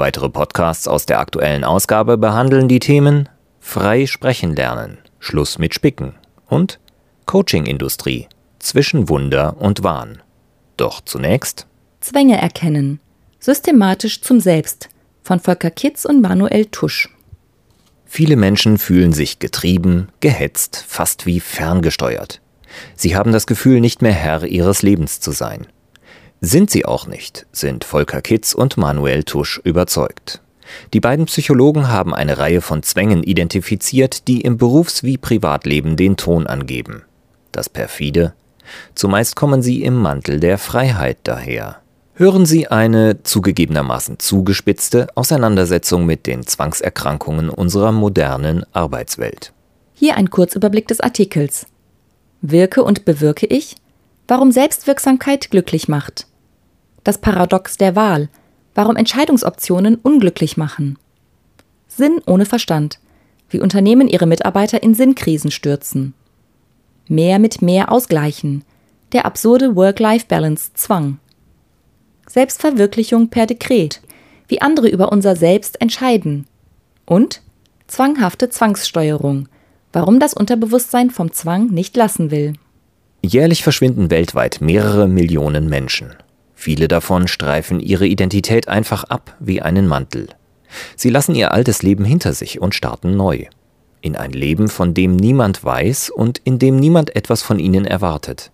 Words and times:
Weitere 0.00 0.30
Podcasts 0.30 0.88
aus 0.88 1.04
der 1.04 1.20
aktuellen 1.20 1.62
Ausgabe 1.62 2.16
behandeln 2.16 2.68
die 2.68 2.78
Themen 2.78 3.28
Frei 3.58 4.06
sprechen 4.06 4.56
lernen, 4.56 4.96
Schluss 5.18 5.58
mit 5.58 5.74
Spicken 5.74 6.14
und 6.48 6.80
Coaching-Industrie 7.26 8.26
zwischen 8.60 9.10
Wunder 9.10 9.58
und 9.58 9.84
Wahn. 9.84 10.22
Doch 10.78 11.02
zunächst 11.02 11.66
Zwänge 12.00 12.40
erkennen, 12.40 12.98
systematisch 13.40 14.22
zum 14.22 14.40
Selbst 14.40 14.88
von 15.22 15.38
Volker 15.38 15.70
Kitz 15.70 16.06
und 16.06 16.22
Manuel 16.22 16.64
Tusch. 16.64 17.10
Viele 18.06 18.36
Menschen 18.36 18.78
fühlen 18.78 19.12
sich 19.12 19.38
getrieben, 19.38 20.08
gehetzt, 20.20 20.82
fast 20.88 21.26
wie 21.26 21.40
ferngesteuert. 21.40 22.40
Sie 22.96 23.16
haben 23.16 23.32
das 23.32 23.46
Gefühl, 23.46 23.82
nicht 23.82 24.00
mehr 24.00 24.14
Herr 24.14 24.44
ihres 24.44 24.80
Lebens 24.80 25.20
zu 25.20 25.30
sein. 25.30 25.66
Sind 26.42 26.70
sie 26.70 26.86
auch 26.86 27.06
nicht, 27.06 27.46
sind 27.52 27.84
Volker 27.84 28.22
Kitz 28.22 28.54
und 28.54 28.78
Manuel 28.78 29.24
Tusch 29.24 29.60
überzeugt. 29.62 30.40
Die 30.94 31.00
beiden 31.00 31.26
Psychologen 31.26 31.88
haben 31.88 32.14
eine 32.14 32.38
Reihe 32.38 32.62
von 32.62 32.82
Zwängen 32.82 33.22
identifiziert, 33.22 34.26
die 34.26 34.40
im 34.40 34.56
Berufs- 34.56 35.02
wie 35.02 35.18
Privatleben 35.18 35.96
den 35.96 36.16
Ton 36.16 36.46
angeben. 36.46 37.02
Das 37.52 37.68
perfide? 37.68 38.32
Zumeist 38.94 39.36
kommen 39.36 39.60
sie 39.60 39.82
im 39.82 39.96
Mantel 39.96 40.40
der 40.40 40.56
Freiheit 40.56 41.18
daher. 41.24 41.82
Hören 42.14 42.46
Sie 42.46 42.68
eine 42.68 43.22
zugegebenermaßen 43.22 44.18
zugespitzte 44.18 45.08
Auseinandersetzung 45.14 46.06
mit 46.06 46.26
den 46.26 46.46
Zwangserkrankungen 46.46 47.50
unserer 47.50 47.92
modernen 47.92 48.64
Arbeitswelt. 48.72 49.52
Hier 49.94 50.16
ein 50.16 50.30
Kurzüberblick 50.30 50.86
des 50.88 51.00
Artikels. 51.00 51.66
Wirke 52.42 52.82
und 52.82 53.04
bewirke 53.04 53.46
ich? 53.46 53.76
Warum 54.28 54.52
Selbstwirksamkeit 54.52 55.50
glücklich 55.50 55.88
macht 55.88 56.26
das 57.04 57.18
Paradox 57.18 57.76
der 57.76 57.96
Wahl, 57.96 58.28
warum 58.74 58.96
Entscheidungsoptionen 58.96 59.96
unglücklich 59.96 60.56
machen. 60.56 60.98
Sinn 61.88 62.20
ohne 62.26 62.46
Verstand, 62.46 62.98
wie 63.48 63.60
Unternehmen 63.60 64.08
ihre 64.08 64.26
Mitarbeiter 64.26 64.82
in 64.82 64.94
Sinnkrisen 64.94 65.50
stürzen. 65.50 66.14
Mehr 67.08 67.38
mit 67.38 67.62
mehr 67.62 67.90
ausgleichen, 67.90 68.64
der 69.12 69.24
absurde 69.24 69.74
Work-Life-Balance-Zwang. 69.74 71.18
Selbstverwirklichung 72.28 73.28
per 73.28 73.46
Dekret, 73.46 74.00
wie 74.46 74.60
andere 74.60 74.88
über 74.88 75.10
unser 75.10 75.34
Selbst 75.34 75.80
entscheiden. 75.80 76.46
Und 77.06 77.42
zwanghafte 77.88 78.48
Zwangssteuerung, 78.48 79.48
warum 79.92 80.20
das 80.20 80.34
Unterbewusstsein 80.34 81.10
vom 81.10 81.32
Zwang 81.32 81.66
nicht 81.66 81.96
lassen 81.96 82.30
will. 82.30 82.52
Jährlich 83.22 83.64
verschwinden 83.64 84.10
weltweit 84.10 84.60
mehrere 84.60 85.08
Millionen 85.08 85.68
Menschen. 85.68 86.14
Viele 86.60 86.88
davon 86.88 87.26
streifen 87.26 87.80
ihre 87.80 88.06
Identität 88.06 88.68
einfach 88.68 89.04
ab 89.04 89.34
wie 89.40 89.62
einen 89.62 89.88
Mantel. 89.88 90.28
Sie 90.94 91.08
lassen 91.08 91.34
ihr 91.34 91.52
altes 91.52 91.82
Leben 91.82 92.04
hinter 92.04 92.34
sich 92.34 92.60
und 92.60 92.74
starten 92.74 93.16
neu. 93.16 93.46
In 94.02 94.14
ein 94.14 94.32
Leben, 94.32 94.68
von 94.68 94.92
dem 94.92 95.16
niemand 95.16 95.64
weiß 95.64 96.10
und 96.10 96.36
in 96.44 96.58
dem 96.58 96.76
niemand 96.76 97.16
etwas 97.16 97.40
von 97.40 97.58
ihnen 97.58 97.86
erwartet. 97.86 98.50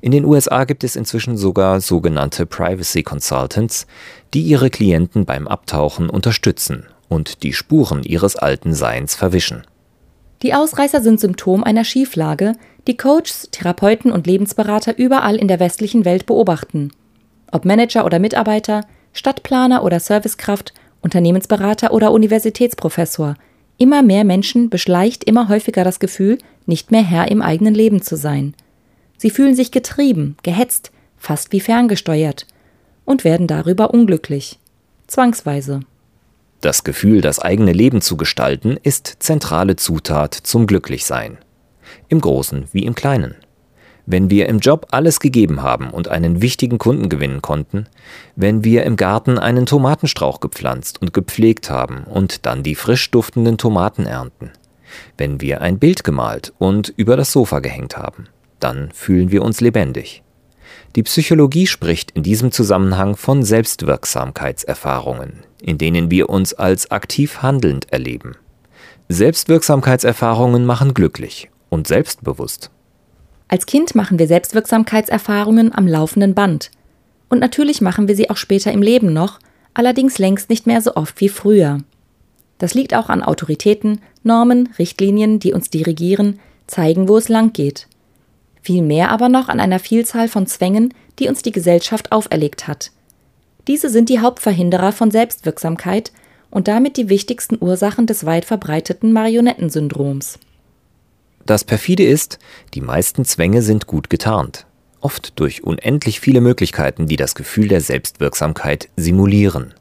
In 0.00 0.10
den 0.10 0.24
USA 0.24 0.64
gibt 0.64 0.84
es 0.84 0.96
inzwischen 0.96 1.36
sogar 1.36 1.82
sogenannte 1.82 2.46
Privacy 2.46 3.02
Consultants, 3.02 3.86
die 4.32 4.40
ihre 4.40 4.70
Klienten 4.70 5.26
beim 5.26 5.46
Abtauchen 5.46 6.08
unterstützen 6.08 6.86
und 7.10 7.42
die 7.42 7.52
Spuren 7.52 8.04
ihres 8.04 8.36
alten 8.36 8.72
Seins 8.72 9.14
verwischen. 9.14 9.64
Die 10.40 10.54
Ausreißer 10.54 11.02
sind 11.02 11.20
Symptom 11.20 11.62
einer 11.62 11.84
Schieflage, 11.84 12.54
die 12.86 12.96
Coaches, 12.96 13.50
Therapeuten 13.52 14.12
und 14.12 14.26
Lebensberater 14.26 14.96
überall 14.96 15.36
in 15.36 15.48
der 15.48 15.60
westlichen 15.60 16.06
Welt 16.06 16.24
beobachten 16.24 16.90
ob 17.54 17.64
Manager 17.64 18.04
oder 18.04 18.18
Mitarbeiter, 18.18 18.84
Stadtplaner 19.12 19.84
oder 19.84 20.00
Servicekraft, 20.00 20.74
Unternehmensberater 21.00 21.92
oder 21.92 22.10
Universitätsprofessor. 22.12 23.36
Immer 23.78 24.02
mehr 24.02 24.24
Menschen 24.24 24.70
beschleicht 24.70 25.24
immer 25.24 25.48
häufiger 25.48 25.84
das 25.84 26.00
Gefühl, 26.00 26.38
nicht 26.66 26.90
mehr 26.90 27.02
Herr 27.02 27.30
im 27.30 27.42
eigenen 27.42 27.74
Leben 27.74 28.02
zu 28.02 28.16
sein. 28.16 28.54
Sie 29.18 29.30
fühlen 29.30 29.54
sich 29.54 29.70
getrieben, 29.70 30.36
gehetzt, 30.42 30.90
fast 31.16 31.52
wie 31.52 31.60
ferngesteuert 31.60 32.46
und 33.04 33.24
werden 33.24 33.46
darüber 33.46 33.94
unglücklich. 33.94 34.58
Zwangsweise. 35.06 35.80
Das 36.60 36.82
Gefühl, 36.82 37.20
das 37.20 37.38
eigene 37.38 37.72
Leben 37.72 38.00
zu 38.00 38.16
gestalten, 38.16 38.78
ist 38.82 39.16
zentrale 39.18 39.76
Zutat 39.76 40.34
zum 40.34 40.66
Glücklichsein. 40.66 41.38
Im 42.08 42.20
Großen 42.20 42.68
wie 42.72 42.84
im 42.84 42.94
Kleinen. 42.94 43.36
Wenn 44.06 44.28
wir 44.28 44.48
im 44.48 44.58
Job 44.58 44.88
alles 44.90 45.18
gegeben 45.18 45.62
haben 45.62 45.90
und 45.90 46.08
einen 46.08 46.42
wichtigen 46.42 46.78
Kunden 46.78 47.08
gewinnen 47.08 47.40
konnten, 47.40 47.86
wenn 48.36 48.62
wir 48.62 48.84
im 48.84 48.96
Garten 48.96 49.38
einen 49.38 49.64
Tomatenstrauch 49.64 50.40
gepflanzt 50.40 51.00
und 51.00 51.14
gepflegt 51.14 51.70
haben 51.70 52.04
und 52.04 52.44
dann 52.44 52.62
die 52.62 52.74
frisch 52.74 53.10
duftenden 53.10 53.56
Tomaten 53.56 54.04
ernten, 54.04 54.50
wenn 55.16 55.40
wir 55.40 55.62
ein 55.62 55.78
Bild 55.78 56.04
gemalt 56.04 56.52
und 56.58 56.92
über 56.96 57.16
das 57.16 57.32
Sofa 57.32 57.60
gehängt 57.60 57.96
haben, 57.96 58.26
dann 58.60 58.90
fühlen 58.92 59.30
wir 59.30 59.42
uns 59.42 59.62
lebendig. 59.62 60.22
Die 60.96 61.02
Psychologie 61.02 61.66
spricht 61.66 62.10
in 62.12 62.22
diesem 62.22 62.52
Zusammenhang 62.52 63.16
von 63.16 63.42
Selbstwirksamkeitserfahrungen, 63.42 65.40
in 65.60 65.78
denen 65.78 66.10
wir 66.10 66.28
uns 66.30 66.54
als 66.54 66.90
aktiv 66.90 67.42
handelnd 67.42 67.92
erleben. 67.92 68.36
Selbstwirksamkeitserfahrungen 69.08 70.64
machen 70.64 70.94
glücklich 70.94 71.50
und 71.68 71.88
selbstbewusst. 71.88 72.70
Als 73.54 73.66
Kind 73.66 73.94
machen 73.94 74.18
wir 74.18 74.26
Selbstwirksamkeitserfahrungen 74.26 75.72
am 75.72 75.86
laufenden 75.86 76.34
Band. 76.34 76.72
Und 77.28 77.38
natürlich 77.38 77.80
machen 77.80 78.08
wir 78.08 78.16
sie 78.16 78.28
auch 78.28 78.36
später 78.36 78.72
im 78.72 78.82
Leben 78.82 79.12
noch, 79.12 79.38
allerdings 79.74 80.18
längst 80.18 80.50
nicht 80.50 80.66
mehr 80.66 80.80
so 80.80 80.96
oft 80.96 81.20
wie 81.20 81.28
früher. 81.28 81.78
Das 82.58 82.74
liegt 82.74 82.94
auch 82.94 83.08
an 83.08 83.22
Autoritäten, 83.22 84.00
Normen, 84.24 84.70
Richtlinien, 84.76 85.38
die 85.38 85.52
uns 85.52 85.70
dirigieren, 85.70 86.40
zeigen, 86.66 87.06
wo 87.06 87.16
es 87.16 87.28
lang 87.28 87.52
geht. 87.52 87.86
Vielmehr 88.60 89.12
aber 89.12 89.28
noch 89.28 89.48
an 89.48 89.60
einer 89.60 89.78
Vielzahl 89.78 90.26
von 90.26 90.48
Zwängen, 90.48 90.92
die 91.20 91.28
uns 91.28 91.42
die 91.42 91.52
Gesellschaft 91.52 92.10
auferlegt 92.10 92.66
hat. 92.66 92.90
Diese 93.68 93.88
sind 93.88 94.08
die 94.08 94.18
Hauptverhinderer 94.18 94.90
von 94.90 95.12
Selbstwirksamkeit 95.12 96.10
und 96.50 96.66
damit 96.66 96.96
die 96.96 97.08
wichtigsten 97.08 97.58
Ursachen 97.60 98.06
des 98.06 98.26
weit 98.26 98.46
verbreiteten 98.46 99.12
Marionettensyndroms. 99.12 100.40
Das 101.46 101.64
perfide 101.64 102.04
ist, 102.04 102.38
die 102.72 102.80
meisten 102.80 103.24
Zwänge 103.24 103.62
sind 103.62 103.86
gut 103.86 104.08
getarnt, 104.08 104.66
oft 105.00 105.38
durch 105.38 105.62
unendlich 105.62 106.20
viele 106.20 106.40
Möglichkeiten, 106.40 107.06
die 107.06 107.16
das 107.16 107.34
Gefühl 107.34 107.68
der 107.68 107.80
Selbstwirksamkeit 107.80 108.88
simulieren. 108.96 109.74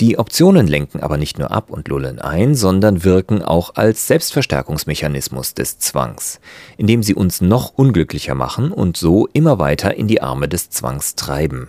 Die 0.00 0.18
Optionen 0.18 0.66
lenken 0.66 1.00
aber 1.00 1.16
nicht 1.18 1.38
nur 1.38 1.52
ab 1.52 1.70
und 1.70 1.86
lullen 1.86 2.18
ein, 2.18 2.56
sondern 2.56 3.04
wirken 3.04 3.42
auch 3.42 3.76
als 3.76 4.08
Selbstverstärkungsmechanismus 4.08 5.54
des 5.54 5.78
Zwangs, 5.78 6.40
indem 6.76 7.04
sie 7.04 7.14
uns 7.14 7.40
noch 7.40 7.74
unglücklicher 7.76 8.34
machen 8.34 8.72
und 8.72 8.96
so 8.96 9.28
immer 9.32 9.60
weiter 9.60 9.94
in 9.94 10.08
die 10.08 10.20
Arme 10.20 10.48
des 10.48 10.70
Zwangs 10.70 11.14
treiben. 11.14 11.68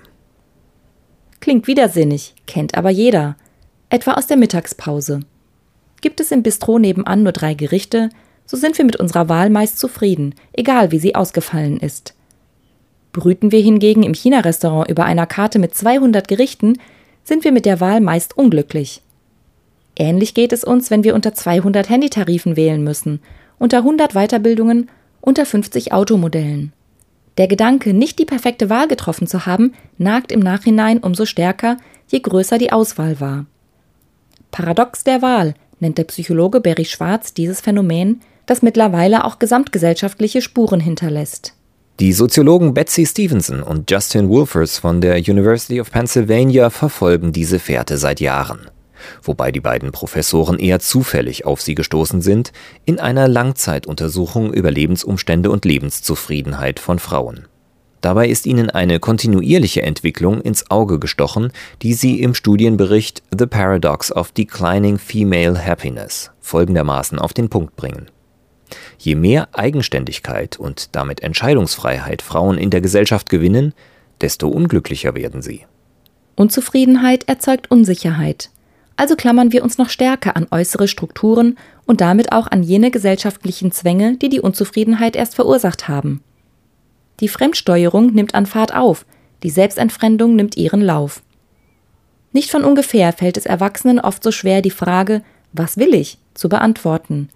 Klingt 1.42 1.68
widersinnig, 1.68 2.34
kennt 2.48 2.76
aber 2.76 2.90
jeder. 2.90 3.36
Etwa 3.90 4.14
aus 4.14 4.26
der 4.26 4.38
Mittagspause. 4.38 5.20
Gibt 6.02 6.20
es 6.20 6.32
im 6.32 6.42
Bistro 6.42 6.80
nebenan 6.80 7.22
nur 7.22 7.34
drei 7.34 7.54
Gerichte, 7.54 8.10
so 8.46 8.58
sind 8.58 8.78
wir 8.78 8.86
mit 8.86 8.98
unserer 8.98 9.30
Wahl 9.30 9.50
meist 9.50 9.80
zufrieden, 9.80 10.36
egal 10.54 10.92
wie 10.92 11.00
sie 11.00 11.16
ausgefallen 11.16 11.78
ist. 11.78 12.14
Brüten 13.12 13.52
wir 13.52 13.62
hingegen 13.62 14.04
im 14.04 14.14
China-Restaurant 14.14 14.90
über 14.90 15.06
einer 15.06 15.28
Karte 15.28 15.60
mit 15.60 15.76
200 15.76 16.28
Gerichten, 16.28 16.78
sind 17.24 17.44
wir 17.44 17.52
mit 17.52 17.66
der 17.66 17.80
Wahl 17.80 18.02
meist 18.02 18.38
unglücklich. 18.38 19.02
Ähnlich 19.96 20.34
geht 20.34 20.52
es 20.52 20.64
uns, 20.64 20.90
wenn 20.90 21.04
wir 21.04 21.14
unter 21.14 21.34
200 21.34 21.90
Handytarifen 21.90 22.56
wählen 22.56 22.84
müssen, 22.84 23.22
unter 23.60 23.78
100 23.78 24.14
Weiterbildungen, 24.14 24.90
unter 25.22 25.46
50 25.46 25.94
Automodellen. 25.94 26.74
Der 27.38 27.48
Gedanke, 27.48 27.94
nicht 27.94 28.20
die 28.20 28.26
perfekte 28.26 28.70
Wahl 28.70 28.88
getroffen 28.88 29.28
zu 29.28 29.46
haben, 29.46 29.74
nagt 29.98 30.32
im 30.32 30.40
Nachhinein 30.40 31.00
umso 31.00 31.26
stärker, 31.26 31.78
je 32.08 32.20
größer 32.20 32.58
die 32.58 32.72
Auswahl 32.72 33.20
war. 33.20 33.46
Paradox 34.52 35.04
der 35.04 35.22
Wahl 35.22 35.56
nennt 35.80 35.98
der 35.98 36.04
Psychologe 36.04 36.62
Barry 36.62 36.86
Schwarz 36.86 37.34
dieses 37.34 37.62
Phänomen, 37.62 38.22
das 38.46 38.62
mittlerweile 38.62 39.26
auch 39.26 39.40
gesamtgesellschaftliche 39.40 40.42
Spuren 40.42 40.80
hinterlässt. 40.80 41.54
Die 42.00 42.14
Soziologen 42.14 42.74
Betsy 42.74 43.06
Stevenson 43.06 43.62
und 43.62 43.90
Justin 43.90 44.28
Wolfers 44.30 44.80
von 44.80 45.00
der 45.00 45.18
University 45.18 45.80
of 45.80 45.92
Pennsylvania 45.92 46.70
verfolgen 46.70 47.32
diese 47.32 47.60
Fährte 47.60 47.98
seit 47.98 48.20
Jahren. 48.20 48.70
wobei 49.22 49.52
die 49.52 49.60
beiden 49.60 49.92
Professoren 49.92 50.60
eher 50.60 50.80
zufällig 50.80 51.46
auf 51.46 51.62
sie 51.62 51.76
gestoßen 51.76 52.22
sind, 52.22 52.52
in 52.86 53.00
einer 53.00 53.28
Langzeituntersuchung 53.28 54.54
über 54.54 54.72
Lebensumstände 54.72 55.52
und 55.52 55.66
Lebenszufriedenheit 55.66 56.80
von 56.80 57.00
Frauen. 57.00 57.48
Dabei 58.02 58.28
ist 58.28 58.46
ihnen 58.46 58.70
eine 58.70 59.00
kontinuierliche 59.00 59.82
Entwicklung 59.82 60.42
ins 60.42 60.70
Auge 60.70 61.00
gestochen, 61.00 61.52
die 61.82 61.94
sie 61.94 62.22
im 62.22 62.34
Studienbericht 62.34 63.24
The 63.38 63.46
Paradox 63.46 64.12
of 64.12 64.32
Declining 64.34 64.98
Female 64.98 65.66
Happiness 65.66 66.32
folgendermaßen 66.42 67.18
auf 67.18 67.34
den 67.34 67.50
Punkt 67.50 67.78
bringen. 67.78 68.08
Je 68.98 69.16
mehr 69.16 69.50
Eigenständigkeit 69.54 70.58
und 70.58 70.96
damit 70.96 71.22
Entscheidungsfreiheit 71.22 72.22
Frauen 72.22 72.58
in 72.58 72.70
der 72.70 72.82
Gesellschaft 72.82 73.30
gewinnen, 73.30 73.74
desto 74.22 74.48
unglücklicher 74.48 75.16
werden 75.16 75.42
sie. 75.42 75.66
Unzufriedenheit 76.36 77.28
erzeugt 77.28 77.70
Unsicherheit. 77.70 78.50
Also 78.96 79.16
klammern 79.16 79.52
wir 79.52 79.64
uns 79.64 79.78
noch 79.78 79.90
stärker 79.90 80.36
an 80.36 80.48
äußere 80.52 80.88
Strukturen 80.88 81.58
und 81.86 82.02
damit 82.02 82.32
auch 82.32 82.48
an 82.48 82.64
jene 82.64 82.92
gesellschaftlichen 82.92 83.72
Zwänge, 83.72 84.18
die 84.18 84.30
die 84.30 84.40
Unzufriedenheit 84.40 85.16
erst 85.16 85.36
verursacht 85.36 85.88
haben. 85.88 86.22
Die 87.20 87.28
Fremdsteuerung 87.28 88.14
nimmt 88.14 88.36
an 88.36 88.46
Fahrt 88.46 88.74
auf, 88.74 89.06
die 89.44 89.50
Selbstentfremdung 89.50 90.36
nimmt 90.36 90.58
ihren 90.58 90.82
Lauf. 90.82 91.22
Nicht 92.32 92.50
von 92.50 92.64
ungefähr 92.64 93.14
fällt 93.14 93.38
es 93.38 93.46
Erwachsenen 93.46 94.00
oft 94.00 94.24
so 94.24 94.32
schwer, 94.32 94.62
die 94.62 94.72
Frage, 94.72 95.22
was 95.52 95.78
will 95.78 95.94
ich, 95.94 96.18
zu 96.34 96.50
beantworten. 96.50 97.30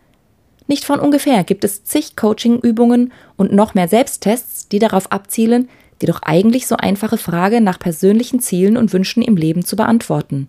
Nicht 0.67 0.83
von 0.83 0.99
ungefähr 0.99 1.43
gibt 1.43 1.63
es 1.63 1.83
zig 1.83 2.15
Coaching-Übungen 2.15 3.13
und 3.37 3.53
noch 3.53 3.73
mehr 3.73 3.87
Selbsttests, 3.87 4.67
die 4.67 4.79
darauf 4.79 5.11
abzielen, 5.11 5.69
die 6.01 6.05
doch 6.05 6.21
eigentlich 6.21 6.67
so 6.67 6.75
einfache 6.75 7.17
Frage 7.17 7.61
nach 7.61 7.79
persönlichen 7.79 8.39
Zielen 8.39 8.77
und 8.77 8.93
Wünschen 8.93 9.23
im 9.23 9.37
Leben 9.37 9.65
zu 9.65 9.75
beantworten. 9.75 10.47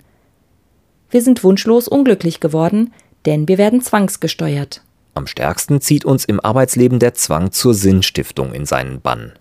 Wir 1.10 1.22
sind 1.22 1.42
wunschlos 1.44 1.88
unglücklich 1.88 2.40
geworden, 2.40 2.92
denn 3.24 3.48
wir 3.48 3.58
werden 3.58 3.80
zwangsgesteuert. 3.80 4.82
Am 5.14 5.26
stärksten 5.26 5.80
zieht 5.80 6.04
uns 6.04 6.24
im 6.24 6.38
Arbeitsleben 6.40 6.98
der 6.98 7.14
Zwang 7.14 7.50
zur 7.50 7.74
Sinnstiftung 7.74 8.52
in 8.52 8.66
seinen 8.66 9.00
Bann. 9.00 9.32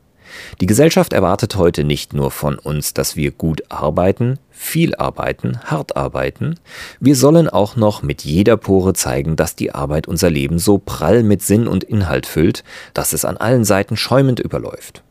Die 0.62 0.66
Gesellschaft 0.66 1.14
erwartet 1.14 1.56
heute 1.56 1.84
nicht 1.84 2.14
nur 2.14 2.32
von 2.32 2.58
uns, 2.60 2.94
dass 2.94 3.16
wir 3.16 3.32
gut 3.32 3.64
arbeiten, 3.70 4.40
viel 4.50 4.96
arbeiten, 4.96 5.60
hart 5.66 5.96
arbeiten, 5.96 6.56
wir 7.00 7.16
sollen 7.16 7.50
auch 7.50 7.76
noch 7.76 8.02
mit 8.02 8.24
jeder 8.24 8.58
Pore 8.58 8.94
zeigen, 8.94 9.36
dass 9.36 9.56
die 9.56 9.74
Arbeit 9.74 10.08
unser 10.08 10.30
Leben 10.30 10.60
so 10.60 10.78
prall 10.78 11.24
mit 11.24 11.42
Sinn 11.42 11.68
und 11.68 11.84
Inhalt 11.84 12.26
füllt, 12.26 12.64
dass 12.94 13.14
es 13.14 13.26
an 13.26 13.38
allen 13.38 13.66
Seiten 13.66 13.98
schäumend 13.98 14.40
überläuft. 14.40 15.04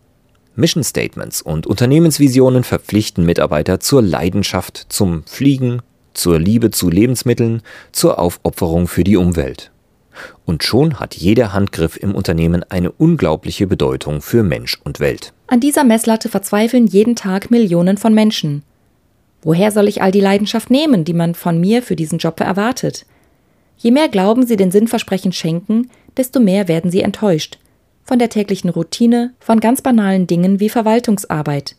Mission 0.56 0.84
Statements 0.84 1.42
und 1.42 1.66
Unternehmensvisionen 1.66 2.64
verpflichten 2.64 3.24
Mitarbeiter 3.26 3.78
zur 3.78 4.02
Leidenschaft 4.02 4.86
zum 4.88 5.22
Fliegen, 5.26 5.82
zur 6.14 6.38
Liebe 6.38 6.70
zu 6.70 6.88
Lebensmitteln, 6.88 7.62
zur 7.92 8.18
Aufopferung 8.18 8.88
für 8.88 9.04
die 9.04 9.16
Umwelt. 9.16 9.70
Und 10.44 10.64
schon 10.64 11.00
hat 11.00 11.14
jeder 11.14 11.52
Handgriff 11.52 11.96
im 11.96 12.14
Unternehmen 12.14 12.64
eine 12.68 12.90
unglaubliche 12.92 13.66
Bedeutung 13.66 14.20
für 14.20 14.42
Mensch 14.42 14.78
und 14.84 15.00
Welt. 15.00 15.32
An 15.46 15.60
dieser 15.60 15.84
Messlatte 15.84 16.28
verzweifeln 16.28 16.86
jeden 16.86 17.16
Tag 17.16 17.50
Millionen 17.50 17.96
von 17.96 18.14
Menschen. 18.14 18.62
Woher 19.42 19.70
soll 19.70 19.88
ich 19.88 20.02
all 20.02 20.10
die 20.10 20.20
Leidenschaft 20.20 20.70
nehmen, 20.70 21.04
die 21.04 21.12
man 21.12 21.34
von 21.34 21.60
mir 21.60 21.82
für 21.82 21.96
diesen 21.96 22.18
Job 22.18 22.40
erwartet? 22.40 23.06
Je 23.76 23.90
mehr 23.90 24.08
Glauben 24.08 24.46
sie 24.46 24.56
den 24.56 24.70
Sinnversprechen 24.70 25.32
schenken, 25.32 25.90
desto 26.16 26.40
mehr 26.40 26.68
werden 26.68 26.90
sie 26.90 27.02
enttäuscht 27.02 27.58
von 28.06 28.18
der 28.20 28.30
täglichen 28.30 28.70
Routine, 28.70 29.34
von 29.40 29.58
ganz 29.58 29.82
banalen 29.82 30.28
Dingen 30.28 30.60
wie 30.60 30.68
Verwaltungsarbeit 30.68 31.74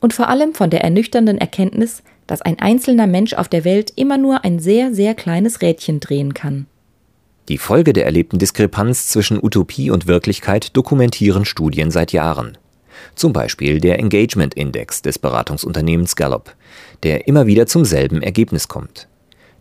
und 0.00 0.12
vor 0.12 0.28
allem 0.28 0.52
von 0.52 0.68
der 0.68 0.82
ernüchternden 0.82 1.38
Erkenntnis, 1.38 2.02
dass 2.26 2.42
ein 2.42 2.58
einzelner 2.58 3.06
Mensch 3.06 3.34
auf 3.34 3.48
der 3.48 3.64
Welt 3.64 3.92
immer 3.96 4.18
nur 4.18 4.44
ein 4.44 4.58
sehr, 4.58 4.92
sehr 4.92 5.14
kleines 5.14 5.62
Rädchen 5.62 6.00
drehen 6.00 6.34
kann. 6.34 6.66
Die 7.48 7.58
Folge 7.58 7.92
der 7.92 8.06
erlebten 8.06 8.38
Diskrepanz 8.38 9.08
zwischen 9.08 9.42
Utopie 9.42 9.90
und 9.90 10.06
Wirklichkeit 10.06 10.74
dokumentieren 10.74 11.44
Studien 11.44 11.90
seit 11.90 12.12
Jahren. 12.12 12.56
Zum 13.14 13.34
Beispiel 13.34 13.80
der 13.80 13.98
Engagement 13.98 14.54
Index 14.54 15.02
des 15.02 15.18
Beratungsunternehmens 15.18 16.16
Gallup, 16.16 16.54
der 17.02 17.28
immer 17.28 17.46
wieder 17.46 17.66
zum 17.66 17.84
selben 17.84 18.22
Ergebnis 18.22 18.68
kommt. 18.68 19.08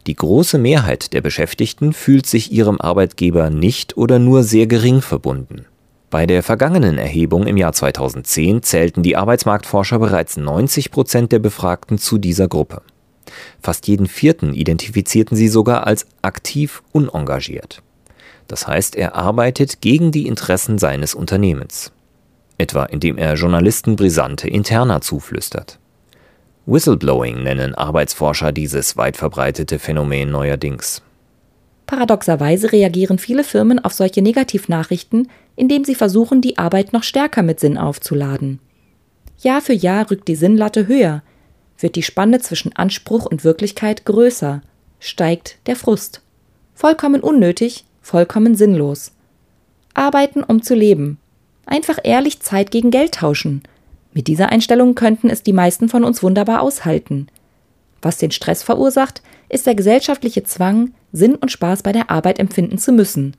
Die 0.08 0.16
große 0.16 0.58
Mehrheit 0.58 1.14
der 1.14 1.22
Beschäftigten 1.22 1.92
fühlt 1.92 2.26
sich 2.26 2.54
ihrem 2.54 2.80
Arbeitgeber 2.80 3.50
nicht 3.50 3.98
oder 3.98 4.18
nur 4.18 4.44
sehr 4.44 4.68
gering 4.68 5.02
verbunden. 5.02 5.66
Bei 6.10 6.26
der 6.26 6.44
vergangenen 6.44 6.98
Erhebung 6.98 7.48
im 7.48 7.58
Jahr 7.58 7.74
2010 7.74 8.64
zählten 8.64 9.04
die 9.04 9.18
Arbeitsmarktforscher 9.18 10.00
bereits 10.00 10.38
90 10.38 10.92
Prozent 10.92 11.32
der 11.32 11.40
Befragten 11.40 11.98
zu 11.98 12.18
dieser 12.18 12.48
Gruppe. 12.48 12.82
Fast 13.62 13.88
jeden 13.88 14.08
vierten 14.08 14.54
identifizierten 14.54 15.38
sie 15.38 15.48
sogar 15.48 15.88
als 15.88 16.06
aktiv 16.22 16.84
unengagiert. 16.92 17.82
Das 18.48 18.68
heißt, 18.68 18.96
er 18.96 19.16
arbeitet 19.16 19.82
gegen 19.82 20.12
die 20.12 20.28
Interessen 20.28 20.78
seines 20.78 21.16
Unternehmens. 21.16 21.92
Etwa 22.58 22.86
indem 22.86 23.18
er 23.18 23.36
Journalisten 23.36 23.96
brisante 23.96 24.48
Interna 24.48 25.02
zuflüstert. 25.02 25.80
Whistleblowing 26.66 27.44
nennen 27.44 27.76
Arbeitsforscher 27.76 28.52
dieses 28.52 28.96
weit 28.96 29.18
verbreitete 29.18 29.80
Phänomen 29.80 30.32
neuerdings. 30.32 31.02
Paradoxerweise 31.86 32.72
reagieren 32.72 33.18
viele 33.18 33.44
Firmen 33.44 33.84
auf 33.84 33.94
solche 33.94 34.22
Negativnachrichten, 34.22 35.30
indem 35.56 35.84
sie 35.84 35.96
versuchen, 35.96 36.42
die 36.42 36.58
Arbeit 36.58 36.94
noch 36.94 37.04
stärker 37.04 37.44
mit 37.44 37.60
Sinn 37.60 37.78
aufzuladen. 37.78 38.60
Jahr 39.40 39.62
für 39.62 39.74
Jahr 39.74 40.10
rückt 40.10 40.28
die 40.30 40.36
Sinnlatte 40.36 40.88
höher, 40.88 41.22
wird 41.84 41.96
die 41.96 42.04
Spanne 42.04 42.40
zwischen 42.40 42.76
Anspruch 42.76 43.26
und 43.26 43.44
Wirklichkeit 43.44 44.06
größer, 44.06 44.62
steigt 45.00 45.58
der 45.68 45.76
Frust. 45.76 46.22
Vollkommen 46.74 47.22
unnötig, 47.22 47.86
vollkommen 48.02 48.56
sinnlos. 48.56 49.12
Arbeiten, 49.94 50.44
um 50.44 50.64
zu 50.64 50.74
leben. 50.74 51.20
Einfach 51.66 52.00
ehrlich 52.04 52.40
Zeit 52.40 52.72
gegen 52.72 52.90
Geld 52.90 53.16
tauschen. 53.16 53.62
Mit 54.14 54.28
dieser 54.28 54.50
Einstellung 54.50 54.96
könnten 54.96 55.30
es 55.30 55.44
die 55.44 55.54
meisten 55.54 55.90
von 55.90 56.04
uns 56.04 56.24
wunderbar 56.24 56.62
aushalten. 56.62 57.28
Was 58.02 58.18
den 58.18 58.32
Stress 58.32 58.64
verursacht, 58.64 59.22
ist 59.50 59.66
der 59.66 59.76
gesellschaftliche 59.76 60.44
Zwang, 60.44 60.94
Sinn 61.12 61.36
und 61.36 61.52
Spaß 61.52 61.84
bei 61.84 61.92
der 61.92 62.10
Arbeit 62.10 62.40
empfinden 62.40 62.78
zu 62.78 62.92
müssen. 62.92 63.36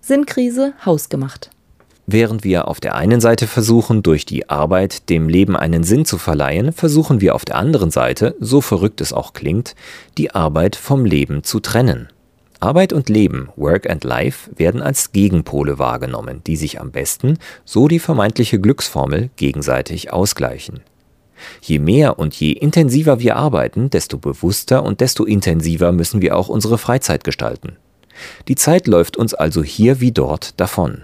Sinnkrise 0.00 0.74
hausgemacht. 0.84 1.50
Während 2.08 2.44
wir 2.44 2.68
auf 2.68 2.78
der 2.78 2.94
einen 2.94 3.20
Seite 3.20 3.48
versuchen, 3.48 4.04
durch 4.04 4.24
die 4.24 4.48
Arbeit 4.48 5.08
dem 5.08 5.28
Leben 5.28 5.56
einen 5.56 5.82
Sinn 5.82 6.04
zu 6.04 6.18
verleihen, 6.18 6.72
versuchen 6.72 7.20
wir 7.20 7.34
auf 7.34 7.44
der 7.44 7.56
anderen 7.56 7.90
Seite, 7.90 8.36
so 8.38 8.60
verrückt 8.60 9.00
es 9.00 9.12
auch 9.12 9.32
klingt, 9.32 9.74
die 10.16 10.30
Arbeit 10.30 10.76
vom 10.76 11.04
Leben 11.04 11.42
zu 11.42 11.58
trennen. 11.58 12.08
Arbeit 12.60 12.92
und 12.92 13.08
Leben, 13.08 13.48
Work 13.56 13.90
and 13.90 14.04
Life, 14.04 14.50
werden 14.56 14.82
als 14.82 15.10
Gegenpole 15.10 15.80
wahrgenommen, 15.80 16.42
die 16.46 16.56
sich 16.56 16.80
am 16.80 16.92
besten, 16.92 17.38
so 17.64 17.88
die 17.88 17.98
vermeintliche 17.98 18.60
Glücksformel, 18.60 19.30
gegenseitig 19.34 20.12
ausgleichen. 20.12 20.80
Je 21.60 21.80
mehr 21.80 22.20
und 22.20 22.34
je 22.34 22.52
intensiver 22.52 23.18
wir 23.18 23.36
arbeiten, 23.36 23.90
desto 23.90 24.16
bewusster 24.16 24.84
und 24.84 25.00
desto 25.00 25.24
intensiver 25.24 25.90
müssen 25.90 26.22
wir 26.22 26.36
auch 26.36 26.48
unsere 26.48 26.78
Freizeit 26.78 27.24
gestalten. 27.24 27.76
Die 28.46 28.54
Zeit 28.54 28.86
läuft 28.86 29.16
uns 29.16 29.34
also 29.34 29.62
hier 29.62 30.00
wie 30.00 30.12
dort 30.12 30.58
davon. 30.58 31.02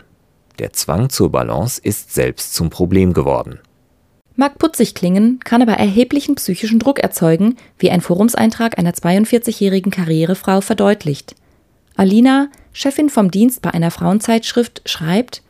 Der 0.59 0.73
Zwang 0.73 1.11
zur 1.11 1.31
Balance 1.31 1.81
ist 1.83 2.13
selbst 2.13 2.55
zum 2.55 2.71
Problem 2.71 3.13
geworden. 3.13 3.59
Mag 4.35 4.59
putzig 4.59 4.95
klingen, 4.95 5.41
kann 5.41 5.63
aber 5.63 5.75
erheblichen 5.75 6.35
psychischen 6.37 6.79
Druck 6.79 7.01
erzeugen, 7.01 7.57
wie 7.79 7.91
ein 7.91 8.01
Forumseintrag 8.01 8.79
einer 8.79 8.93
42-jährigen 8.93 9.93
Karrierefrau 9.93 10.61
verdeutlicht. 10.61 11.35
Alina, 11.97 12.49
Chefin 12.73 13.11
vom 13.11 13.31
Dienst 13.31 13.61
bei 13.61 13.71
einer 13.73 13.91
Frauenzeitschrift, 13.91 14.83
schreibt, 14.87 15.43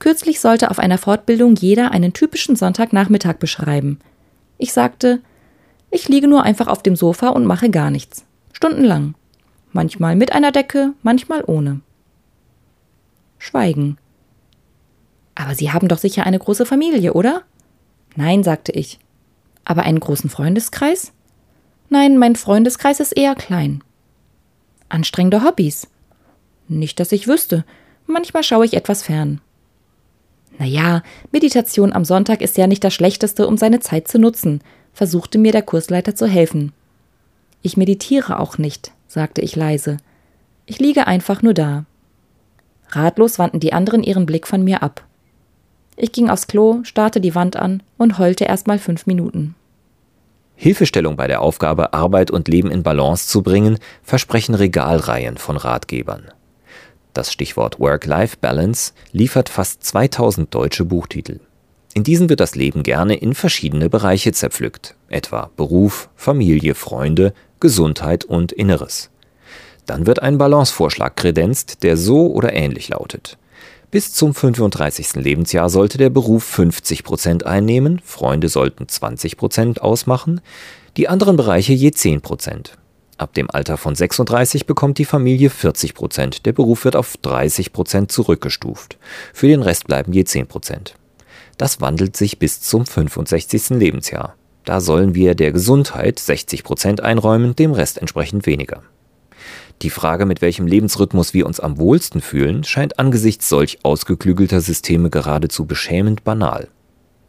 Kürzlich 0.00 0.40
sollte 0.40 0.70
auf 0.70 0.78
einer 0.78 0.98
Fortbildung 0.98 1.56
jeder 1.56 1.90
einen 1.90 2.12
typischen 2.12 2.54
Sonntagnachmittag 2.54 3.34
beschreiben. 3.34 3.98
Ich 4.56 4.72
sagte, 4.72 5.20
ich 5.90 6.08
liege 6.08 6.28
nur 6.28 6.44
einfach 6.44 6.68
auf 6.68 6.82
dem 6.82 6.94
Sofa 6.94 7.28
und 7.28 7.46
mache 7.46 7.70
gar 7.70 7.90
nichts. 7.90 8.24
Stundenlang 8.52 9.14
manchmal 9.72 10.16
mit 10.16 10.32
einer 10.32 10.52
Decke, 10.52 10.94
manchmal 11.02 11.44
ohne. 11.46 11.80
Schweigen. 13.38 13.98
Aber 15.38 15.54
Sie 15.54 15.70
haben 15.70 15.86
doch 15.86 15.98
sicher 15.98 16.26
eine 16.26 16.38
große 16.40 16.66
Familie, 16.66 17.12
oder? 17.12 17.42
Nein, 18.16 18.42
sagte 18.42 18.72
ich. 18.72 18.98
Aber 19.64 19.84
einen 19.84 20.00
großen 20.00 20.28
Freundeskreis? 20.28 21.12
Nein, 21.88 22.18
mein 22.18 22.34
Freundeskreis 22.34 22.98
ist 22.98 23.12
eher 23.12 23.36
klein. 23.36 23.84
Anstrengende 24.88 25.44
Hobbys? 25.44 25.86
Nicht, 26.66 26.98
dass 26.98 27.12
ich 27.12 27.28
wüsste. 27.28 27.64
Manchmal 28.06 28.42
schaue 28.42 28.64
ich 28.64 28.74
etwas 28.74 29.04
fern. 29.04 29.40
Naja, 30.58 31.04
Meditation 31.30 31.92
am 31.92 32.04
Sonntag 32.04 32.42
ist 32.42 32.56
ja 32.56 32.66
nicht 32.66 32.82
das 32.82 32.92
Schlechteste, 32.92 33.46
um 33.46 33.56
seine 33.56 33.78
Zeit 33.78 34.08
zu 34.08 34.18
nutzen, 34.18 34.60
versuchte 34.92 35.38
mir 35.38 35.52
der 35.52 35.62
Kursleiter 35.62 36.16
zu 36.16 36.26
helfen. 36.26 36.72
Ich 37.62 37.76
meditiere 37.76 38.40
auch 38.40 38.58
nicht, 38.58 38.90
sagte 39.06 39.40
ich 39.40 39.54
leise. 39.54 39.98
Ich 40.66 40.80
liege 40.80 41.06
einfach 41.06 41.42
nur 41.42 41.54
da. 41.54 41.84
Ratlos 42.88 43.38
wandten 43.38 43.60
die 43.60 43.72
anderen 43.72 44.02
ihren 44.02 44.26
Blick 44.26 44.48
von 44.48 44.64
mir 44.64 44.82
ab. 44.82 45.04
Ich 46.00 46.12
ging 46.12 46.30
aufs 46.30 46.46
Klo, 46.46 46.80
starrte 46.84 47.20
die 47.20 47.34
Wand 47.34 47.56
an 47.56 47.82
und 47.96 48.18
heulte 48.18 48.44
erst 48.44 48.68
mal 48.68 48.78
fünf 48.78 49.06
Minuten. 49.06 49.56
Hilfestellung 50.54 51.16
bei 51.16 51.26
der 51.26 51.40
Aufgabe, 51.40 51.92
Arbeit 51.92 52.30
und 52.30 52.46
Leben 52.46 52.70
in 52.70 52.84
Balance 52.84 53.26
zu 53.28 53.42
bringen, 53.42 53.78
versprechen 54.04 54.54
Regalreihen 54.54 55.38
von 55.38 55.56
Ratgebern. 55.56 56.28
Das 57.14 57.32
Stichwort 57.32 57.80
Work-Life-Balance 57.80 58.92
liefert 59.10 59.48
fast 59.48 59.82
2000 59.82 60.54
deutsche 60.54 60.84
Buchtitel. 60.84 61.40
In 61.94 62.04
diesen 62.04 62.28
wird 62.28 62.38
das 62.38 62.54
Leben 62.54 62.84
gerne 62.84 63.16
in 63.16 63.34
verschiedene 63.34 63.90
Bereiche 63.90 64.30
zerpflückt, 64.30 64.94
etwa 65.08 65.50
Beruf, 65.56 66.10
Familie, 66.14 66.76
Freunde, 66.76 67.34
Gesundheit 67.58 68.24
und 68.24 68.52
Inneres. 68.52 69.10
Dann 69.86 70.06
wird 70.06 70.22
ein 70.22 70.38
Balancevorschlag 70.38 71.16
kredenzt, 71.16 71.82
der 71.82 71.96
so 71.96 72.30
oder 72.32 72.52
ähnlich 72.52 72.88
lautet. 72.88 73.36
Bis 73.90 74.12
zum 74.12 74.34
35. 74.34 75.14
Lebensjahr 75.14 75.70
sollte 75.70 75.96
der 75.96 76.10
Beruf 76.10 76.44
50 76.44 77.04
Prozent 77.04 77.46
einnehmen, 77.46 78.02
Freunde 78.04 78.50
sollten 78.50 78.86
20 78.86 79.38
Prozent 79.38 79.80
ausmachen, 79.80 80.42
die 80.98 81.08
anderen 81.08 81.36
Bereiche 81.36 81.72
je 81.72 81.90
10 81.90 82.20
Prozent. 82.20 82.76
Ab 83.16 83.32
dem 83.32 83.50
Alter 83.50 83.78
von 83.78 83.94
36 83.94 84.66
bekommt 84.66 84.98
die 84.98 85.06
Familie 85.06 85.48
40 85.48 85.94
Prozent, 85.94 86.44
der 86.44 86.52
Beruf 86.52 86.84
wird 86.84 86.96
auf 86.96 87.16
30 87.16 87.72
Prozent 87.72 88.12
zurückgestuft. 88.12 88.98
Für 89.32 89.48
den 89.48 89.62
Rest 89.62 89.86
bleiben 89.86 90.12
je 90.12 90.24
10 90.24 90.48
Prozent. 90.48 90.94
Das 91.56 91.80
wandelt 91.80 92.14
sich 92.14 92.38
bis 92.38 92.60
zum 92.60 92.84
65. 92.84 93.70
Lebensjahr. 93.70 94.34
Da 94.66 94.82
sollen 94.82 95.14
wir 95.14 95.34
der 95.34 95.50
Gesundheit 95.50 96.18
60 96.18 96.62
Prozent 96.62 97.00
einräumen, 97.00 97.56
dem 97.56 97.72
Rest 97.72 97.96
entsprechend 97.96 98.44
weniger. 98.44 98.82
Die 99.82 99.90
Frage, 99.90 100.26
mit 100.26 100.42
welchem 100.42 100.66
Lebensrhythmus 100.66 101.34
wir 101.34 101.46
uns 101.46 101.60
am 101.60 101.78
wohlsten 101.78 102.20
fühlen, 102.20 102.64
scheint 102.64 102.98
angesichts 102.98 103.48
solch 103.48 103.78
ausgeklügelter 103.84 104.60
Systeme 104.60 105.08
geradezu 105.08 105.66
beschämend 105.66 106.24
banal. 106.24 106.68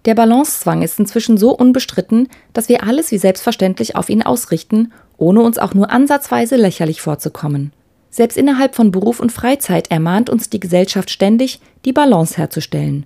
Der 0.05 0.15
Balancezwang 0.15 0.81
ist 0.81 0.99
inzwischen 0.99 1.37
so 1.37 1.51
unbestritten, 1.51 2.29
dass 2.53 2.69
wir 2.69 2.83
alles 2.83 3.11
wie 3.11 3.17
selbstverständlich 3.17 3.95
auf 3.95 4.09
ihn 4.09 4.23
ausrichten, 4.23 4.91
ohne 5.17 5.41
uns 5.41 5.59
auch 5.59 5.73
nur 5.73 5.91
ansatzweise 5.91 6.55
lächerlich 6.55 7.01
vorzukommen. 7.01 7.73
Selbst 8.09 8.37
innerhalb 8.37 8.73
von 8.73 8.91
Beruf 8.91 9.19
und 9.19 9.31
Freizeit 9.31 9.91
ermahnt 9.91 10.29
uns 10.29 10.49
die 10.49 10.59
Gesellschaft 10.59 11.11
ständig, 11.11 11.59
die 11.85 11.93
Balance 11.93 12.37
herzustellen. 12.37 13.05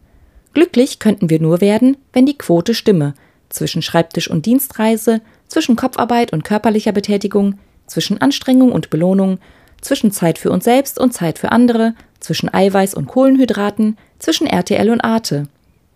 Glücklich 0.53 0.99
könnten 0.99 1.29
wir 1.29 1.41
nur 1.41 1.59
werden, 1.59 1.97
wenn 2.13 2.25
die 2.25 2.37
Quote 2.37 2.73
stimme, 2.73 3.15
zwischen 3.49 3.81
Schreibtisch 3.81 4.29
und 4.29 4.45
Dienstreise, 4.45 5.21
zwischen 5.47 5.75
Kopfarbeit 5.75 6.31
und 6.31 6.43
körperlicher 6.43 6.91
Betätigung, 6.91 7.59
zwischen 7.93 8.19
Anstrengung 8.19 8.71
und 8.71 8.89
Belohnung, 8.89 9.37
zwischen 9.81 10.11
Zeit 10.11 10.39
für 10.39 10.49
uns 10.49 10.63
selbst 10.63 10.99
und 10.99 11.13
Zeit 11.13 11.37
für 11.37 11.51
andere, 11.51 11.93
zwischen 12.19 12.51
Eiweiß 12.51 12.95
und 12.95 13.07
Kohlenhydraten, 13.07 13.97
zwischen 14.17 14.47
RTL 14.47 14.89
und 14.89 15.01
Arte. 15.01 15.47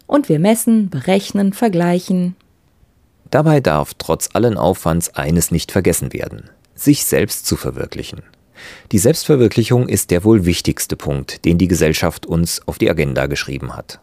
Und 0.06 0.30
wir 0.30 0.40
messen, 0.40 0.90
berechnen, 0.90 1.54
vergleichen. 1.54 2.36
Dabei 3.32 3.60
darf 3.62 3.94
trotz 3.98 4.30
allen 4.34 4.58
Aufwands 4.58 5.16
eines 5.16 5.52
nicht 5.52 5.72
vergessen 5.72 6.14
werden, 6.14 6.50
sich 6.76 7.04
selbst 7.04 7.46
zu 7.46 7.56
verwirklichen. 7.56 8.22
Die 8.92 9.00
Selbstverwirklichung 9.00 9.90
ist 9.90 10.12
der 10.12 10.24
wohl 10.24 10.46
wichtigste 10.46 10.96
Punkt, 10.96 11.46
den 11.46 11.58
die 11.58 11.68
Gesellschaft 11.68 12.26
uns 12.26 12.62
auf 12.68 12.78
die 12.78 12.90
Agenda 12.90 13.26
geschrieben 13.26 13.76
hat. 13.76 14.00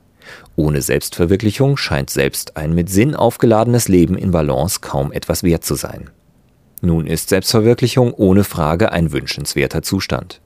Ohne 0.57 0.83
Selbstverwirklichung 0.83 1.77
scheint 1.77 2.11
selbst 2.11 2.57
ein 2.57 2.75
mit 2.75 2.91
Sinn 2.91 3.15
aufgeladenes 3.15 3.89
Leben 3.89 4.19
in 4.19 4.31
Balance 4.31 4.81
kaum 4.81 5.13
etwas 5.13 5.43
wert 5.43 5.65
zu 5.65 5.75
sein. 5.75 6.11
Nun 6.85 7.07
ist 7.07 7.31
Selbstverwirklichung 7.31 8.13
ohne 8.13 8.45
Frage 8.45 8.93
ein 8.93 9.11
wünschenswerter 9.11 9.81
Zustand. 9.81 10.43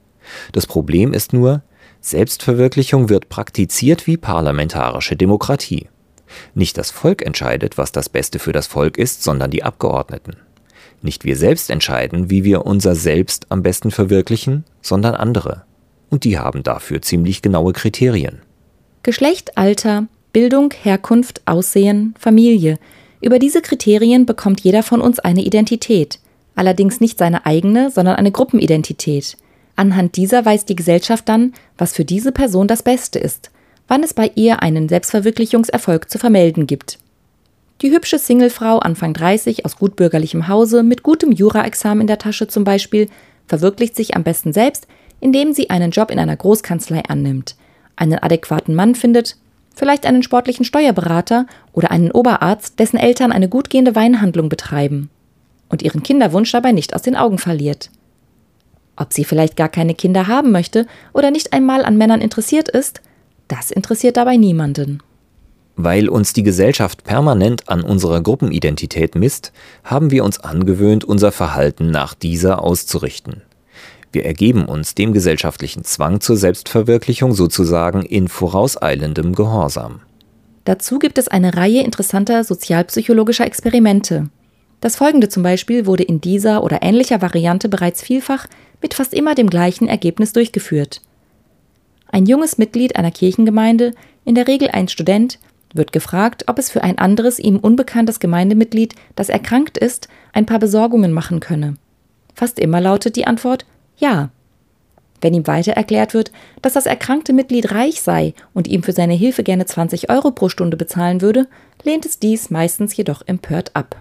Das 0.52 0.68
Problem 0.68 1.12
ist 1.12 1.32
nur, 1.32 1.62
Selbstverwirklichung 2.00 3.08
wird 3.08 3.28
praktiziert 3.28 4.06
wie 4.06 4.16
parlamentarische 4.16 5.16
Demokratie. 5.16 5.88
Nicht 6.54 6.78
das 6.78 6.92
Volk 6.92 7.22
entscheidet, 7.22 7.76
was 7.76 7.90
das 7.90 8.08
Beste 8.08 8.38
für 8.38 8.52
das 8.52 8.68
Volk 8.68 8.98
ist, 8.98 9.24
sondern 9.24 9.50
die 9.50 9.64
Abgeordneten. 9.64 10.36
Nicht 11.02 11.24
wir 11.24 11.36
selbst 11.36 11.70
entscheiden, 11.70 12.30
wie 12.30 12.44
wir 12.44 12.64
unser 12.66 12.94
Selbst 12.94 13.46
am 13.48 13.64
besten 13.64 13.90
verwirklichen, 13.90 14.64
sondern 14.80 15.16
andere. 15.16 15.64
Und 16.08 16.22
die 16.22 16.38
haben 16.38 16.62
dafür 16.62 17.02
ziemlich 17.02 17.42
genaue 17.42 17.72
Kriterien. 17.72 18.42
Geschlecht, 19.02 19.58
Alter, 19.58 20.06
Bildung, 20.32 20.72
Herkunft, 20.82 21.42
Aussehen, 21.46 22.14
Familie. 22.16 22.78
Über 23.20 23.40
diese 23.40 23.60
Kriterien 23.60 24.24
bekommt 24.24 24.60
jeder 24.60 24.84
von 24.84 25.00
uns 25.00 25.18
eine 25.18 25.42
Identität 25.42 26.20
allerdings 26.58 27.00
nicht 27.00 27.18
seine 27.18 27.46
eigene, 27.46 27.90
sondern 27.90 28.16
eine 28.16 28.32
Gruppenidentität. 28.32 29.36
Anhand 29.76 30.16
dieser 30.16 30.44
weiß 30.44 30.64
die 30.64 30.76
Gesellschaft 30.76 31.28
dann, 31.28 31.52
was 31.76 31.92
für 31.92 32.04
diese 32.04 32.32
Person 32.32 32.66
das 32.66 32.82
Beste 32.82 33.18
ist, 33.18 33.50
wann 33.86 34.02
es 34.02 34.12
bei 34.12 34.32
ihr 34.34 34.62
einen 34.62 34.88
Selbstverwirklichungserfolg 34.88 36.10
zu 36.10 36.18
vermelden 36.18 36.66
gibt. 36.66 36.98
Die 37.80 37.92
hübsche 37.92 38.18
Singlefrau 38.18 38.80
Anfang 38.80 39.14
30 39.14 39.64
aus 39.64 39.76
gutbürgerlichem 39.76 40.48
Hause 40.48 40.82
mit 40.82 41.04
gutem 41.04 41.30
Jura-Examen 41.30 42.00
in 42.00 42.06
der 42.08 42.18
Tasche 42.18 42.48
zum 42.48 42.64
Beispiel 42.64 43.08
verwirklicht 43.46 43.94
sich 43.94 44.16
am 44.16 44.24
besten 44.24 44.52
selbst, 44.52 44.88
indem 45.20 45.52
sie 45.52 45.70
einen 45.70 45.92
Job 45.92 46.10
in 46.10 46.18
einer 46.18 46.36
Großkanzlei 46.36 47.04
annimmt, 47.08 47.54
einen 47.94 48.18
adäquaten 48.18 48.74
Mann 48.74 48.96
findet, 48.96 49.36
vielleicht 49.76 50.06
einen 50.06 50.24
sportlichen 50.24 50.64
Steuerberater 50.64 51.46
oder 51.72 51.92
einen 51.92 52.10
Oberarzt, 52.10 52.80
dessen 52.80 52.98
Eltern 52.98 53.30
eine 53.30 53.48
gut 53.48 53.70
gehende 53.70 53.94
Weinhandlung 53.94 54.48
betreiben 54.48 55.08
und 55.68 55.82
ihren 55.82 56.02
Kinderwunsch 56.02 56.52
dabei 56.52 56.72
nicht 56.72 56.94
aus 56.94 57.02
den 57.02 57.16
Augen 57.16 57.38
verliert. 57.38 57.90
Ob 58.96 59.12
sie 59.12 59.24
vielleicht 59.24 59.56
gar 59.56 59.68
keine 59.68 59.94
Kinder 59.94 60.26
haben 60.26 60.50
möchte 60.50 60.86
oder 61.12 61.30
nicht 61.30 61.52
einmal 61.52 61.84
an 61.84 61.96
Männern 61.96 62.20
interessiert 62.20 62.68
ist, 62.68 63.00
das 63.46 63.70
interessiert 63.70 64.16
dabei 64.16 64.36
niemanden. 64.36 65.00
Weil 65.76 66.08
uns 66.08 66.32
die 66.32 66.42
Gesellschaft 66.42 67.04
permanent 67.04 67.68
an 67.68 67.82
unserer 67.82 68.20
Gruppenidentität 68.20 69.14
misst, 69.14 69.52
haben 69.84 70.10
wir 70.10 70.24
uns 70.24 70.40
angewöhnt, 70.40 71.04
unser 71.04 71.30
Verhalten 71.30 71.92
nach 71.92 72.14
dieser 72.14 72.64
auszurichten. 72.64 73.42
Wir 74.10 74.24
ergeben 74.24 74.64
uns 74.64 74.96
dem 74.96 75.12
gesellschaftlichen 75.12 75.84
Zwang 75.84 76.20
zur 76.20 76.36
Selbstverwirklichung 76.36 77.32
sozusagen 77.32 78.02
in 78.02 78.26
vorauseilendem 78.26 79.34
Gehorsam. 79.34 80.00
Dazu 80.64 80.98
gibt 80.98 81.18
es 81.18 81.28
eine 81.28 81.56
Reihe 81.56 81.82
interessanter 81.82 82.42
sozialpsychologischer 82.42 83.46
Experimente. 83.46 84.30
Das 84.80 84.96
folgende 84.96 85.28
zum 85.28 85.42
Beispiel 85.42 85.86
wurde 85.86 86.04
in 86.04 86.20
dieser 86.20 86.62
oder 86.62 86.82
ähnlicher 86.82 87.20
Variante 87.20 87.68
bereits 87.68 88.02
vielfach 88.02 88.46
mit 88.80 88.94
fast 88.94 89.12
immer 89.12 89.34
dem 89.34 89.50
gleichen 89.50 89.88
Ergebnis 89.88 90.32
durchgeführt. 90.32 91.00
Ein 92.10 92.26
junges 92.26 92.58
Mitglied 92.58 92.96
einer 92.96 93.10
Kirchengemeinde, 93.10 93.92
in 94.24 94.34
der 94.34 94.46
Regel 94.46 94.70
ein 94.70 94.88
Student, 94.88 95.38
wird 95.74 95.92
gefragt, 95.92 96.44
ob 96.46 96.58
es 96.58 96.70
für 96.70 96.82
ein 96.82 96.98
anderes 96.98 97.38
ihm 97.38 97.58
unbekanntes 97.58 98.20
Gemeindemitglied, 98.20 98.94
das 99.16 99.28
erkrankt 99.28 99.76
ist, 99.76 100.08
ein 100.32 100.46
paar 100.46 100.58
Besorgungen 100.58 101.12
machen 101.12 101.40
könne. 101.40 101.74
Fast 102.34 102.58
immer 102.58 102.80
lautet 102.80 103.16
die 103.16 103.26
Antwort 103.26 103.66
Ja. 103.98 104.30
Wenn 105.20 105.34
ihm 105.34 105.48
weiter 105.48 105.72
erklärt 105.72 106.14
wird, 106.14 106.30
dass 106.62 106.74
das 106.74 106.86
erkrankte 106.86 107.32
Mitglied 107.32 107.72
reich 107.72 108.00
sei 108.00 108.34
und 108.54 108.68
ihm 108.68 108.84
für 108.84 108.92
seine 108.92 109.14
Hilfe 109.14 109.42
gerne 109.42 109.66
20 109.66 110.10
Euro 110.10 110.30
pro 110.30 110.48
Stunde 110.48 110.76
bezahlen 110.76 111.20
würde, 111.20 111.48
lehnt 111.82 112.06
es 112.06 112.20
dies 112.20 112.50
meistens 112.50 112.96
jedoch 112.96 113.22
empört 113.26 113.74
ab. 113.74 114.00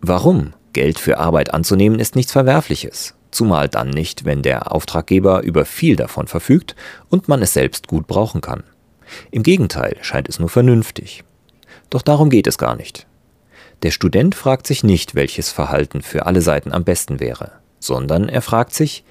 Warum? 0.00 0.52
Geld 0.72 0.98
für 0.98 1.18
Arbeit 1.18 1.54
anzunehmen 1.54 1.98
ist 1.98 2.16
nichts 2.16 2.32
Verwerfliches, 2.32 3.14
zumal 3.30 3.68
dann 3.68 3.88
nicht, 3.88 4.24
wenn 4.26 4.42
der 4.42 4.72
Auftraggeber 4.72 5.42
über 5.42 5.64
viel 5.64 5.96
davon 5.96 6.26
verfügt 6.26 6.76
und 7.08 7.28
man 7.28 7.40
es 7.40 7.54
selbst 7.54 7.86
gut 7.86 8.06
brauchen 8.06 8.42
kann. 8.42 8.62
Im 9.30 9.42
Gegenteil 9.42 9.96
scheint 10.02 10.28
es 10.28 10.38
nur 10.38 10.50
vernünftig. 10.50 11.24
Doch 11.88 12.02
darum 12.02 12.28
geht 12.28 12.46
es 12.46 12.58
gar 12.58 12.76
nicht. 12.76 13.06
Der 13.82 13.90
Student 13.90 14.34
fragt 14.34 14.66
sich 14.66 14.84
nicht, 14.84 15.14
welches 15.14 15.50
Verhalten 15.50 16.02
für 16.02 16.26
alle 16.26 16.42
Seiten 16.42 16.72
am 16.72 16.84
besten 16.84 17.20
wäre, 17.20 17.52
sondern 17.78 18.28
er 18.28 18.42
fragt 18.42 18.74
sich, 18.74 19.04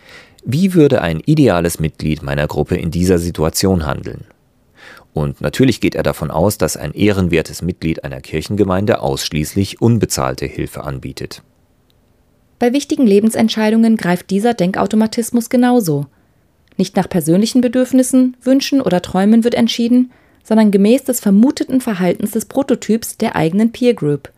wie 0.43 0.73
würde 0.73 1.01
ein 1.01 1.19
ideales 1.19 1.79
Mitglied 1.79 2.21
meiner 2.21 2.47
Gruppe 2.47 2.75
in 2.75 2.91
dieser 2.91 3.17
Situation 3.17 3.85
handeln? 3.85 4.25
Und 5.15 5.39
natürlich 5.39 5.79
geht 5.79 5.95
er 5.95 6.03
davon 6.03 6.29
aus, 6.29 6.57
dass 6.57 6.75
ein 6.75 6.93
ehrenwertes 6.93 7.61
Mitglied 7.61 8.03
einer 8.03 8.19
Kirchengemeinde 8.19 8.99
ausschließlich 8.99 9.81
unbezahlte 9.81 10.45
Hilfe 10.45 10.83
anbietet. 10.83 11.41
Bei 12.59 12.73
wichtigen 12.73 13.07
Lebensentscheidungen 13.07 13.95
greift 13.95 14.29
dieser 14.29 14.53
Denkautomatismus 14.53 15.49
genauso. 15.49 16.07
Nicht 16.75 16.97
nach 16.97 17.07
persönlichen 17.07 17.61
Bedürfnissen, 17.61 18.35
Wünschen 18.41 18.81
oder 18.81 19.01
Träumen 19.01 19.45
wird 19.45 19.55
entschieden, 19.55 20.11
sondern 20.43 20.71
gemäß 20.71 21.05
des 21.05 21.21
vermuteten 21.21 21.79
Verhaltens 21.79 22.31
des 22.31 22.43
Prototyps 22.43 23.15
der 23.15 23.37
eigenen 23.37 23.71
Peer 23.71 23.93
Group. 23.93 24.33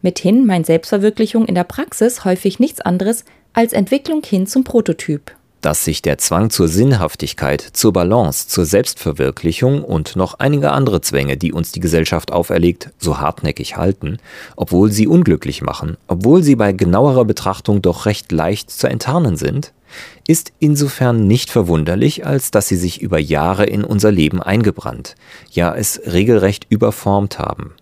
Mithin 0.00 0.46
meint 0.46 0.66
Selbstverwirklichung 0.66 1.44
in 1.44 1.56
der 1.56 1.64
Praxis 1.64 2.24
häufig 2.24 2.60
nichts 2.60 2.80
anderes 2.80 3.24
als 3.52 3.72
Entwicklung 3.72 4.22
hin 4.22 4.46
zum 4.46 4.62
Prototyp 4.62 5.32
dass 5.64 5.84
sich 5.84 6.02
der 6.02 6.18
Zwang 6.18 6.50
zur 6.50 6.68
Sinnhaftigkeit, 6.68 7.62
zur 7.62 7.92
Balance, 7.94 8.48
zur 8.48 8.66
Selbstverwirklichung 8.66 9.82
und 9.82 10.14
noch 10.14 10.34
einige 10.34 10.72
andere 10.72 11.00
Zwänge, 11.00 11.38
die 11.38 11.52
uns 11.52 11.72
die 11.72 11.80
Gesellschaft 11.80 12.32
auferlegt, 12.32 12.90
so 12.98 13.18
hartnäckig 13.18 13.76
halten, 13.76 14.18
obwohl 14.56 14.92
sie 14.92 15.06
unglücklich 15.06 15.62
machen, 15.62 15.96
obwohl 16.06 16.42
sie 16.42 16.56
bei 16.56 16.72
genauerer 16.72 17.24
Betrachtung 17.24 17.80
doch 17.80 18.04
recht 18.04 18.30
leicht 18.30 18.70
zu 18.70 18.88
enttarnen 18.88 19.36
sind, 19.36 19.72
ist 20.26 20.52
insofern 20.58 21.26
nicht 21.26 21.50
verwunderlich, 21.50 22.26
als 22.26 22.50
dass 22.50 22.68
sie 22.68 22.76
sich 22.76 23.00
über 23.00 23.18
Jahre 23.18 23.64
in 23.64 23.84
unser 23.84 24.10
Leben 24.10 24.42
eingebrannt, 24.42 25.14
ja 25.50 25.74
es 25.74 26.00
regelrecht 26.06 26.66
überformt 26.68 27.38
haben. 27.38 27.74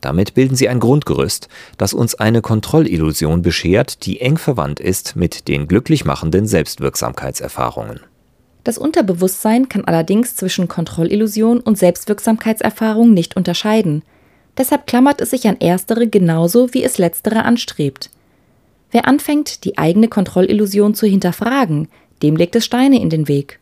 Damit 0.00 0.34
bilden 0.34 0.56
sie 0.56 0.68
ein 0.68 0.80
Grundgerüst, 0.80 1.48
das 1.78 1.94
uns 1.94 2.14
eine 2.14 2.42
Kontrollillusion 2.42 3.42
beschert, 3.42 4.06
die 4.06 4.20
eng 4.20 4.38
verwandt 4.38 4.80
ist 4.80 5.16
mit 5.16 5.48
den 5.48 5.68
glücklich 5.68 6.04
machenden 6.04 6.46
Selbstwirksamkeitserfahrungen. 6.46 8.00
Das 8.64 8.78
Unterbewusstsein 8.78 9.68
kann 9.68 9.84
allerdings 9.84 10.34
zwischen 10.34 10.68
Kontrollillusion 10.68 11.60
und 11.60 11.78
Selbstwirksamkeitserfahrung 11.78 13.14
nicht 13.14 13.36
unterscheiden. 13.36 14.02
Deshalb 14.58 14.86
klammert 14.86 15.20
es 15.20 15.30
sich 15.30 15.46
an 15.46 15.58
erstere 15.60 16.08
genauso, 16.08 16.74
wie 16.74 16.82
es 16.82 16.98
letztere 16.98 17.44
anstrebt. 17.44 18.10
Wer 18.90 19.06
anfängt, 19.06 19.64
die 19.64 19.78
eigene 19.78 20.08
Kontrollillusion 20.08 20.94
zu 20.94 21.06
hinterfragen, 21.06 21.88
dem 22.22 22.36
legt 22.36 22.56
es 22.56 22.64
Steine 22.64 23.00
in 23.00 23.10
den 23.10 23.28
Weg. 23.28 23.60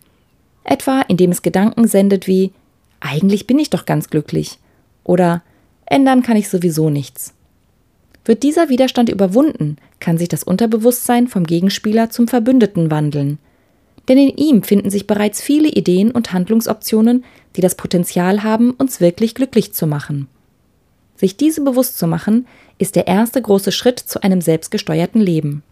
Etwa 0.62 1.02
indem 1.02 1.30
es 1.30 1.42
Gedanken 1.42 1.86
sendet 1.86 2.26
wie 2.26 2.52
eigentlich 3.00 3.46
bin 3.46 3.58
ich 3.58 3.68
doch 3.68 3.84
ganz 3.84 4.08
glücklich 4.08 4.58
oder 5.02 5.42
ändern 5.86 6.22
kann 6.22 6.36
ich 6.36 6.48
sowieso 6.48 6.90
nichts. 6.90 7.34
Wird 8.24 8.42
dieser 8.42 8.68
Widerstand 8.68 9.08
überwunden, 9.10 9.76
kann 10.00 10.18
sich 10.18 10.28
das 10.28 10.42
Unterbewusstsein 10.42 11.28
vom 11.28 11.44
Gegenspieler 11.44 12.10
zum 12.10 12.28
Verbündeten 12.28 12.90
wandeln. 12.90 13.38
Denn 14.08 14.18
in 14.18 14.36
ihm 14.36 14.62
finden 14.62 14.90
sich 14.90 15.06
bereits 15.06 15.40
viele 15.40 15.68
Ideen 15.68 16.10
und 16.10 16.32
Handlungsoptionen, 16.32 17.24
die 17.56 17.60
das 17.60 17.74
Potenzial 17.74 18.42
haben, 18.42 18.72
uns 18.72 19.00
wirklich 19.00 19.34
glücklich 19.34 19.72
zu 19.72 19.86
machen. 19.86 20.28
Sich 21.16 21.36
diese 21.36 21.62
bewusst 21.62 21.98
zu 21.98 22.06
machen, 22.06 22.46
ist 22.78 22.96
der 22.96 23.06
erste 23.06 23.40
große 23.40 23.72
Schritt 23.72 23.98
zu 23.98 24.22
einem 24.22 24.40
selbstgesteuerten 24.40 25.20
Leben. 25.20 25.62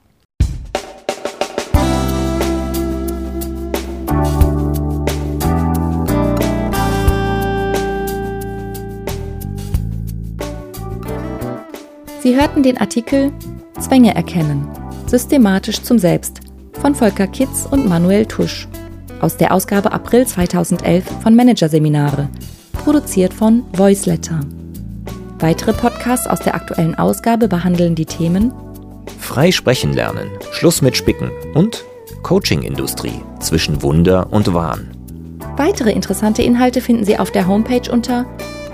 Sie 12.22 12.36
hörten 12.36 12.62
den 12.62 12.78
Artikel 12.78 13.32
Zwänge 13.80 14.14
erkennen, 14.14 14.68
systematisch 15.08 15.82
zum 15.82 15.98
Selbst 15.98 16.38
von 16.80 16.94
Volker 16.94 17.26
Kitz 17.26 17.66
und 17.68 17.88
Manuel 17.88 18.26
Tusch 18.26 18.68
aus 19.20 19.36
der 19.36 19.52
Ausgabe 19.52 19.90
April 19.90 20.24
2011 20.24 21.04
von 21.20 21.34
Managerseminare, 21.34 22.28
produziert 22.84 23.34
von 23.34 23.64
Voiceletter. 23.72 24.38
Weitere 25.40 25.72
Podcasts 25.72 26.28
aus 26.28 26.38
der 26.38 26.54
aktuellen 26.54 26.94
Ausgabe 26.94 27.48
behandeln 27.48 27.96
die 27.96 28.06
Themen 28.06 28.52
Frei 29.18 29.50
sprechen 29.50 29.92
lernen, 29.92 30.30
Schluss 30.52 30.80
mit 30.80 30.96
Spicken 30.96 31.32
und 31.54 31.84
Coaching-Industrie 32.22 33.20
zwischen 33.40 33.82
Wunder 33.82 34.28
und 34.30 34.54
Wahn. 34.54 34.92
Weitere 35.56 35.90
interessante 35.90 36.42
Inhalte 36.42 36.82
finden 36.82 37.04
Sie 37.04 37.18
auf 37.18 37.32
der 37.32 37.48
Homepage 37.48 37.90
unter 37.90 38.26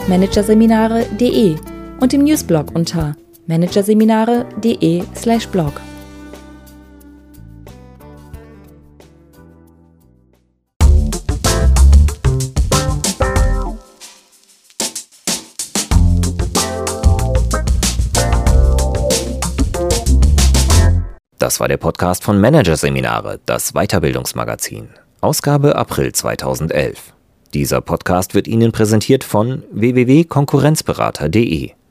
managerseminare.de 0.06 1.56
und 2.00 2.12
im 2.12 2.24
Newsblog 2.24 2.74
unter 2.74 3.16
managerseminare.de/blog. 3.48 5.72
Das 21.38 21.60
war 21.60 21.68
der 21.68 21.78
Podcast 21.78 22.24
von 22.24 22.38
Managerseminare, 22.40 23.40
das 23.46 23.72
Weiterbildungsmagazin. 23.72 24.90
Ausgabe 25.22 25.76
April 25.76 26.12
2011. 26.12 27.14
Dieser 27.54 27.80
Podcast 27.80 28.34
wird 28.34 28.46
Ihnen 28.46 28.70
präsentiert 28.70 29.24
von 29.24 29.62
www.konkurrenzberater.de. 29.72 31.77